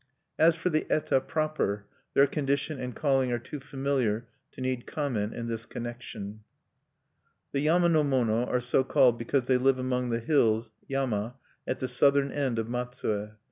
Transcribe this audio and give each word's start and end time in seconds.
As 0.39 0.55
for 0.55 0.71
the 0.71 0.91
eta 0.91 1.21
proper, 1.21 1.85
their 2.15 2.25
condition 2.25 2.79
and 2.79 2.95
calling 2.95 3.31
are 3.31 3.37
too 3.37 3.59
familiar 3.59 4.27
to 4.53 4.59
need 4.59 4.87
comment 4.87 5.35
in 5.35 5.47
this 5.47 5.67
connection. 5.67 6.43
"The 7.51 7.59
yama 7.59 7.87
no 7.87 8.03
mono 8.03 8.45
are 8.47 8.61
so 8.61 8.83
called 8.83 9.19
because 9.19 9.43
they 9.45 9.57
live 9.59 9.77
among 9.77 10.09
the 10.09 10.19
hills 10.19 10.71
(yama) 10.87 11.35
at 11.67 11.81
the 11.81 11.87
southern 11.87 12.31
end 12.31 12.57
of 12.57 12.67
Matsue. 12.67 13.35